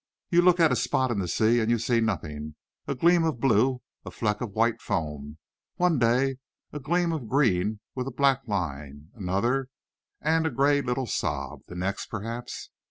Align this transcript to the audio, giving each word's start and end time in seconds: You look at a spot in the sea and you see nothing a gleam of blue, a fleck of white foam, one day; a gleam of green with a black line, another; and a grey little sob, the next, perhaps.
You 0.31 0.41
look 0.41 0.59
at 0.59 0.71
a 0.71 0.75
spot 0.75 1.11
in 1.11 1.19
the 1.19 1.27
sea 1.27 1.59
and 1.59 1.69
you 1.69 1.77
see 1.77 2.01
nothing 2.01 2.55
a 2.87 2.95
gleam 2.95 3.23
of 3.23 3.39
blue, 3.39 3.83
a 4.03 4.09
fleck 4.09 4.41
of 4.41 4.53
white 4.55 4.81
foam, 4.81 5.37
one 5.75 5.99
day; 5.99 6.37
a 6.73 6.79
gleam 6.79 7.11
of 7.11 7.27
green 7.27 7.81
with 7.93 8.07
a 8.07 8.11
black 8.11 8.47
line, 8.47 9.11
another; 9.13 9.69
and 10.19 10.47
a 10.47 10.49
grey 10.49 10.81
little 10.81 11.05
sob, 11.05 11.59
the 11.67 11.75
next, 11.75 12.07
perhaps. 12.07 12.71